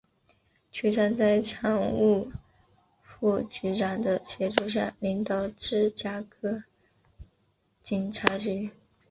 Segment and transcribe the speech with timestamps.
[0.71, 2.31] 局长在常务
[3.03, 6.63] 副局长的协助下领导芝加哥
[7.83, 8.71] 警察局。